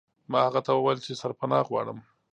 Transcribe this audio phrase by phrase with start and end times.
[0.31, 1.97] ما هغه ته وویل چې سرپناه غواړم.